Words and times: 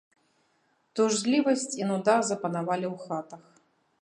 Тужлівасць 0.99 1.67
і 1.83 1.93
нуда 1.93 2.17
запанавалі 2.31 2.85
ў 2.93 2.95
хатах. 3.05 3.43